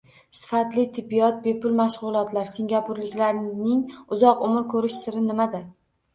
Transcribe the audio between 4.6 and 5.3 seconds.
ko‘rish siri